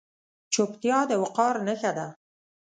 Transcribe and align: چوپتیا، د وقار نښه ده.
چوپتیا، 0.53 0.99
د 1.09 1.11
وقار 1.23 1.55
نښه 1.67 1.91
ده. 1.97 2.07